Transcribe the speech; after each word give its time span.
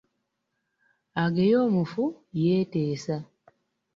Ageya 1.23 1.57
omufu, 1.67 2.03
yeeteesa. 2.41 3.17